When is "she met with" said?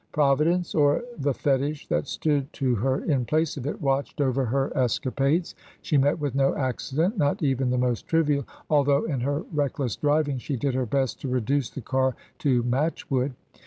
5.83-6.33